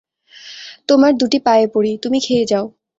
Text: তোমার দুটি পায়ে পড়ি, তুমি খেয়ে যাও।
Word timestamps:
তোমার 0.89 1.11
দুটি 1.13 1.39
পায়ে 1.45 1.65
পড়ি, 1.73 1.91
তুমি 2.03 2.17
খেয়ে 2.19 2.45
যাও। 2.45 2.65